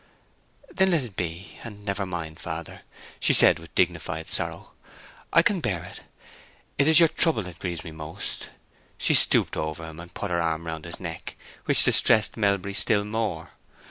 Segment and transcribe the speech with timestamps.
[0.71, 2.81] "Then let it be, and never mind, father,"
[3.19, 4.71] she said, with dignified sorrow.
[5.31, 6.01] "I can bear it.
[6.79, 8.49] It is your trouble that grieves me most."
[8.97, 11.35] She stooped over him, and put her arm round his neck,
[11.65, 13.51] which distressed Melbury still more.